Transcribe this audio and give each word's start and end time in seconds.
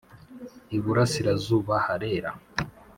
Iburasirazuba 0.77 1.73
harera. 1.85 2.31